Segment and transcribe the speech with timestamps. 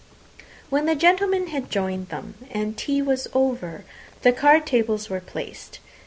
[0.71, 3.83] When the gentlemen had joined them, and tea was over,
[4.23, 5.77] the card tables were placed.